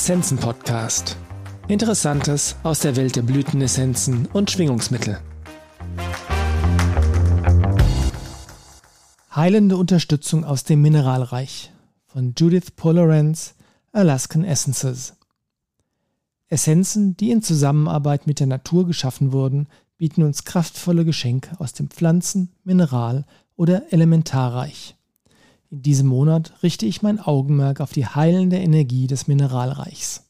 [0.00, 1.16] Essenzen Podcast.
[1.66, 5.18] Interessantes aus der Welt der Blütenessenzen und Schwingungsmittel.
[9.34, 11.72] Heilende Unterstützung aus dem Mineralreich
[12.06, 13.54] von Judith Polarance,
[13.90, 15.14] Alaskan Essences.
[16.46, 21.90] Essenzen, die in Zusammenarbeit mit der Natur geschaffen wurden, bieten uns kraftvolle Geschenke aus dem
[21.90, 23.26] Pflanzen-, Mineral-
[23.56, 24.94] oder Elementarreich.
[25.70, 30.24] In diesem Monat richte ich mein Augenmerk auf die heilende Energie des Mineralreichs.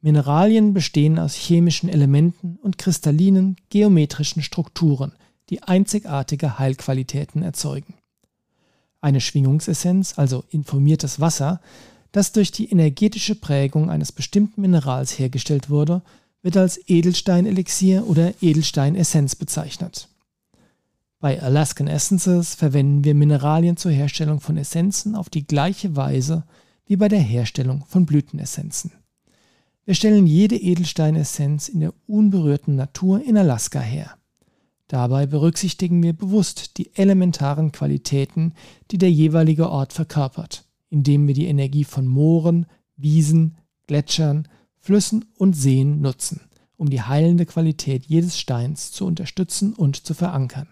[0.00, 5.12] Mineralien bestehen aus chemischen Elementen und kristallinen, geometrischen Strukturen,
[5.50, 7.94] die einzigartige Heilqualitäten erzeugen.
[9.00, 11.60] Eine Schwingungsessenz, also informiertes Wasser,
[12.12, 16.02] das durch die energetische Prägung eines bestimmten Minerals hergestellt wurde,
[16.42, 20.08] wird als Edelsteinelixier oder Edelsteinessenz bezeichnet.
[21.26, 26.44] Bei Alaskan Essences verwenden wir Mineralien zur Herstellung von Essenzen auf die gleiche Weise
[26.86, 28.92] wie bei der Herstellung von Blütenessenzen.
[29.84, 34.16] Wir stellen jede Edelsteinessenz in der unberührten Natur in Alaska her.
[34.86, 38.52] Dabei berücksichtigen wir bewusst die elementaren Qualitäten,
[38.92, 43.56] die der jeweilige Ort verkörpert, indem wir die Energie von Mooren, Wiesen,
[43.88, 44.46] Gletschern,
[44.78, 46.42] Flüssen und Seen nutzen,
[46.76, 50.68] um die heilende Qualität jedes Steins zu unterstützen und zu verankern.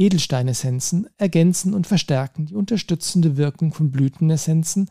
[0.00, 4.88] Edelsteinessenzen ergänzen und verstärken die unterstützende Wirkung von Blütenessenzen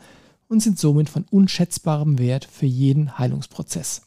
[0.47, 4.03] und sind somit von unschätzbarem Wert für jeden Heilungsprozess.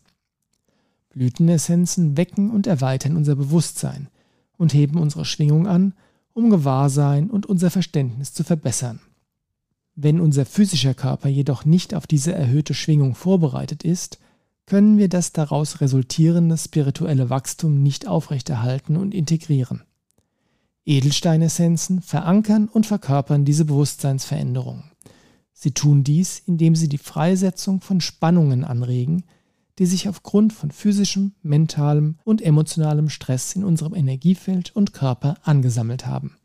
[1.11, 4.08] Blütenessenzen wecken und erweitern unser Bewusstsein
[4.56, 5.95] und heben unsere Schwingung an,
[6.34, 9.00] um Gewahrsein und unser Verständnis zu verbessern.
[9.97, 14.20] Wenn unser physischer Körper jedoch nicht auf diese erhöhte Schwingung vorbereitet ist,
[14.67, 19.83] können wir das daraus resultierende spirituelle Wachstum nicht aufrechterhalten und integrieren.
[20.84, 24.84] Edelsteinessenzen verankern und verkörpern diese Bewusstseinsveränderung.
[25.52, 29.24] Sie tun dies, indem sie die Freisetzung von Spannungen anregen,
[29.78, 36.07] die sich aufgrund von physischem, mentalem und emotionalem Stress in unserem Energiefeld und Körper angesammelt
[36.07, 36.36] haben.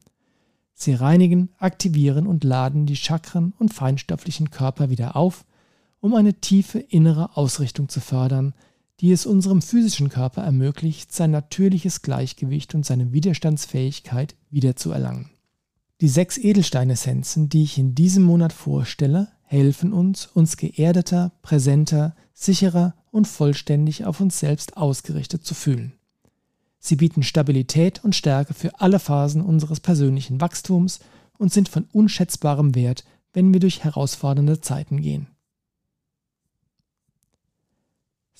[0.73, 5.43] Sie reinigen, aktivieren und laden die Chakren und feinstofflichen Körper wieder auf,
[5.99, 8.53] um eine tiefe innere Ausrichtung zu fördern,
[8.99, 15.29] die es unserem physischen Körper ermöglicht, sein natürliches Gleichgewicht und seine Widerstandsfähigkeit wiederzuerlangen.
[16.01, 22.95] Die sechs Edelsteinessenzen, die ich in diesem Monat vorstelle, helfen uns, uns geerdeter, präsenter, sicherer
[23.11, 25.93] und vollständig auf uns selbst ausgerichtet zu fühlen.
[26.79, 30.99] Sie bieten Stabilität und Stärke für alle Phasen unseres persönlichen Wachstums
[31.37, 33.03] und sind von unschätzbarem Wert,
[33.33, 35.27] wenn wir durch herausfordernde Zeiten gehen.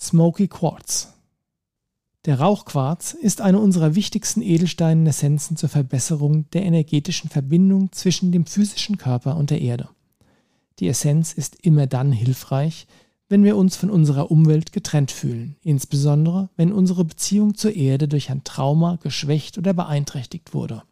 [0.08, 1.16] Smoky Quartz.
[2.24, 8.98] Der Rauchquarz ist eine unserer wichtigsten Edelsteinessenzen zur Verbesserung der energetischen Verbindung zwischen dem physischen
[8.98, 9.90] Körper und der Erde.
[10.80, 12.88] Die Essenz ist immer dann hilfreich,
[13.28, 18.32] wenn wir uns von unserer Umwelt getrennt fühlen, insbesondere wenn unsere Beziehung zur Erde durch
[18.32, 20.84] ein Trauma geschwächt oder beeinträchtigt wurde,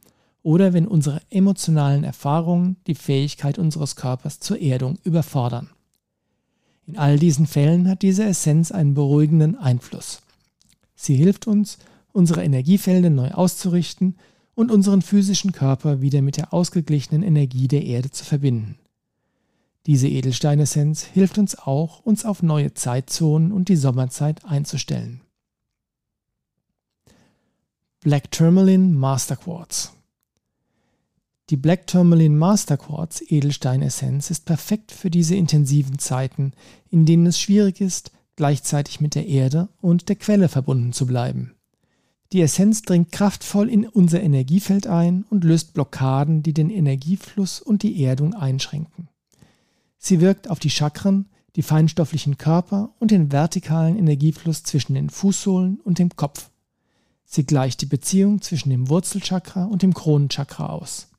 [0.43, 5.69] oder wenn unsere emotionalen Erfahrungen die Fähigkeit unseres Körpers zur Erdung überfordern.
[6.87, 10.21] In all diesen Fällen hat diese Essenz einen beruhigenden Einfluss.
[10.95, 11.79] Sie hilft uns,
[12.13, 14.15] unsere Energiefelder neu auszurichten
[14.53, 18.77] und unseren physischen Körper wieder mit der ausgeglichenen Energie der Erde zu verbinden.
[19.85, 25.21] Diese Edelsteinessenz hilft uns auch, uns auf neue Zeitzonen und die Sommerzeit einzustellen.
[28.01, 29.94] Black Tourmaline Master Quartz
[31.51, 36.53] die Black Tourmaline Master Quartz Edelsteinessenz ist perfekt für diese intensiven Zeiten,
[36.89, 41.53] in denen es schwierig ist, gleichzeitig mit der Erde und der Quelle verbunden zu bleiben.
[42.33, 47.83] Die Essenz dringt kraftvoll in unser Energiefeld ein und löst Blockaden, die den Energiefluss und
[47.83, 49.09] die Erdung einschränken.
[49.99, 55.79] Sie wirkt auf die Chakren, die feinstofflichen Körper und den vertikalen Energiefluss zwischen den Fußsohlen
[55.79, 56.49] und dem Kopf.
[57.23, 61.09] Sie gleicht die Beziehung zwischen dem Wurzelchakra und dem Kronenchakra aus.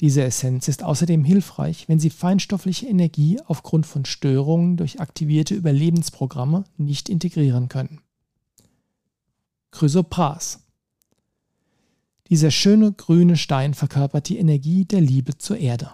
[0.00, 6.64] Diese Essenz ist außerdem hilfreich, wenn Sie feinstoffliche Energie aufgrund von Störungen durch aktivierte Überlebensprogramme
[6.76, 8.00] nicht integrieren können.
[9.70, 10.60] Chrysopras
[12.28, 15.90] Dieser schöne grüne Stein verkörpert die Energie der Liebe zur Erde.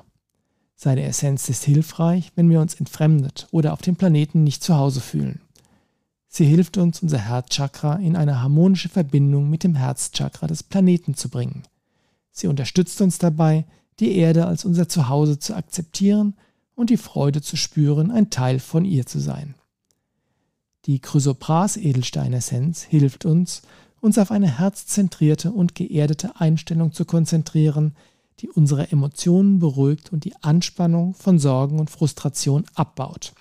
[0.76, 5.02] Seine Essenz ist hilfreich, wenn wir uns entfremdet oder auf dem Planeten nicht zu Hause
[5.02, 5.42] fühlen.
[6.26, 11.28] Sie hilft uns, unser Herzchakra in eine harmonische Verbindung mit dem Herzchakra des Planeten zu
[11.28, 11.64] bringen.
[12.30, 13.66] Sie unterstützt uns dabei,
[14.00, 16.34] die Erde als unser Zuhause zu akzeptieren
[16.74, 19.54] und die Freude zu spüren, ein Teil von ihr zu sein.
[20.86, 23.62] Die Chrysopras-Edelsteinessenz hilft uns,
[24.00, 27.94] uns auf eine herzzentrierte und geerdete Einstellung zu konzentrieren,
[28.40, 33.34] die unsere Emotionen beruhigt und die Anspannung von Sorgen und Frustration abbaut.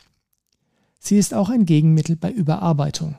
[0.99, 3.15] Sie ist auch ein Gegenmittel bei Überarbeitung,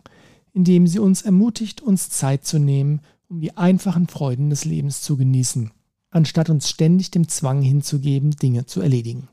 [0.52, 5.16] indem sie uns ermutigt, uns Zeit zu nehmen, um die einfachen Freuden des Lebens zu
[5.16, 5.70] genießen,
[6.10, 9.28] anstatt uns ständig dem Zwang hinzugeben, Dinge zu erledigen.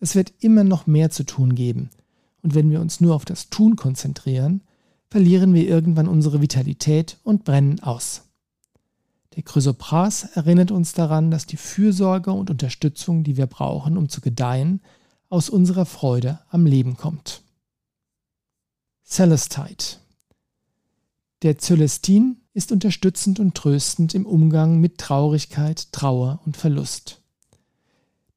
[0.00, 1.90] Es wird immer noch mehr zu tun geben,
[2.42, 4.62] und wenn wir uns nur auf das Tun konzentrieren,
[5.08, 8.22] verlieren wir irgendwann unsere Vitalität und brennen aus.
[9.36, 14.20] Der Chrysopras erinnert uns daran, dass die Fürsorge und Unterstützung, die wir brauchen, um zu
[14.20, 14.80] gedeihen,
[15.28, 17.42] aus unserer Freude am Leben kommt.
[19.04, 19.96] Celestite
[21.42, 27.22] Der Celestin ist unterstützend und tröstend im Umgang mit Traurigkeit, Trauer und Verlust.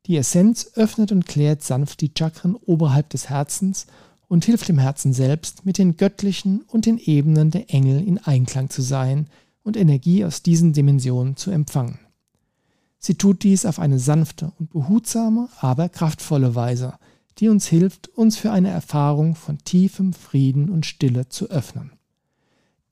[0.06, 3.88] Die Essenz öffnet und klärt sanft die Chakren oberhalb des Herzens
[4.28, 8.70] und hilft dem Herzen selbst, mit den göttlichen und den Ebenen der Engel in Einklang
[8.70, 9.28] zu sein
[9.64, 12.00] und Energie aus diesen Dimensionen zu empfangen.
[13.00, 16.94] Sie tut dies auf eine sanfte und behutsame, aber kraftvolle Weise,
[17.38, 21.92] die uns hilft, uns für eine Erfahrung von tiefem Frieden und Stille zu öffnen.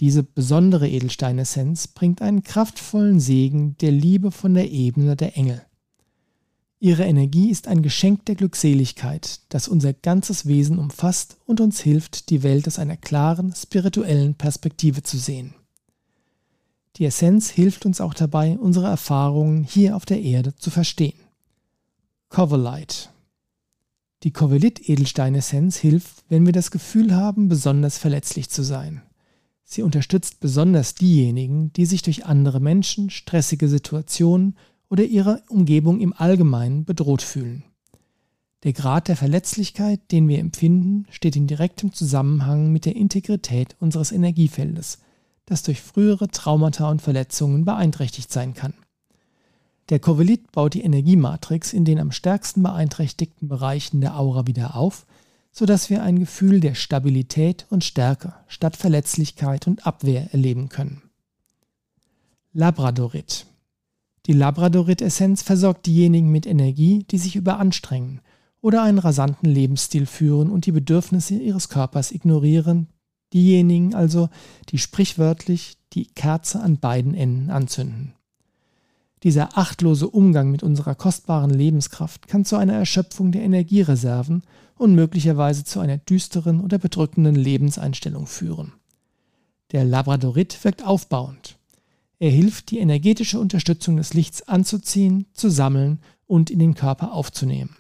[0.03, 5.61] Diese besondere Edelsteinessenz bringt einen kraftvollen Segen der Liebe von der Ebene der Engel.
[6.81, 12.29] Ihre Energie ist ein Geschenk der Glückseligkeit, das unser ganzes Wesen umfasst und uns hilft,
[12.31, 15.55] die Welt aus einer klaren, spirituellen Perspektive zu sehen.
[16.97, 21.17] Die Essenz hilft uns auch dabei, unsere Erfahrungen hier auf der Erde zu verstehen.
[22.27, 23.09] Coverlight
[24.23, 29.01] Die Covelit-Edelsteinessenz hilft, wenn wir das Gefühl haben, besonders verletzlich zu sein.
[29.63, 34.57] Sie unterstützt besonders diejenigen, die sich durch andere Menschen, stressige Situationen
[34.89, 37.63] oder ihre Umgebung im Allgemeinen bedroht fühlen.
[38.63, 44.11] Der Grad der Verletzlichkeit, den wir empfinden, steht in direktem Zusammenhang mit der Integrität unseres
[44.11, 44.99] Energiefeldes,
[45.45, 48.73] das durch frühere Traumata und Verletzungen beeinträchtigt sein kann.
[49.89, 55.05] Der Kovelit baut die Energiematrix in den am stärksten beeinträchtigten Bereichen der Aura wieder auf,
[55.53, 61.01] sodass wir ein Gefühl der Stabilität und Stärke statt Verletzlichkeit und Abwehr erleben können.
[62.51, 63.45] Labradorit
[64.25, 68.21] die Labradorit-Essenz versorgt diejenigen mit Energie, die sich überanstrengen
[68.61, 72.87] oder einen rasanten Lebensstil führen und die Bedürfnisse ihres Körpers ignorieren,
[73.33, 74.29] diejenigen also,
[74.69, 78.13] die sprichwörtlich die Kerze an beiden Enden anzünden.
[79.23, 84.43] Dieser achtlose Umgang mit unserer kostbaren Lebenskraft kann zu einer Erschöpfung der Energiereserven
[84.75, 88.73] und möglicherweise zu einer düsteren oder bedrückenden Lebenseinstellung führen.
[89.71, 91.57] Der Labradorit wirkt aufbauend.
[92.19, 97.77] Er hilft, die energetische Unterstützung des Lichts anzuziehen, zu sammeln und in den Körper aufzunehmen.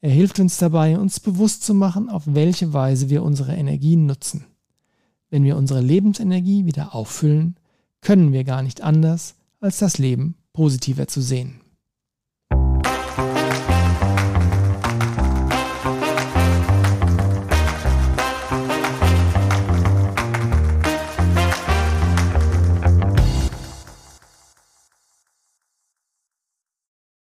[0.00, 4.44] Er hilft uns dabei, uns bewusst zu machen, auf welche Weise wir unsere Energien nutzen.
[5.30, 7.56] Wenn wir unsere Lebensenergie wieder auffüllen,
[8.00, 11.60] können wir gar nicht anders, als das Leben positiver zu sehen.